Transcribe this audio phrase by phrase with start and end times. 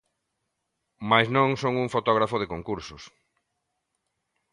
[1.09, 3.03] Mais non son un fotógrafo de concursos.